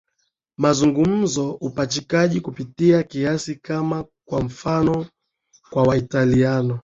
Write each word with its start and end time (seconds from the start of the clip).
mazungumzo 0.57 1.51
upachikaji 1.51 2.41
kupita 2.41 3.03
kiasi 3.03 3.55
kama 3.55 4.05
kwa 4.27 4.41
mfano 4.41 5.05
kwa 5.69 5.83
Waitaliano 5.83 6.79